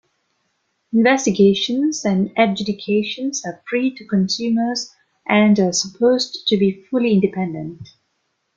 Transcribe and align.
Investigations 0.93 2.03
and 2.05 2.31
adjudications 2.35 3.45
are 3.45 3.61
free 3.69 3.95
to 3.95 4.07
consumers 4.07 4.91
and 5.27 5.59
are 5.59 5.73
supposed 5.73 6.47
to 6.47 6.57
be 6.57 6.81
fully 6.89 7.13
independent. 7.13 7.87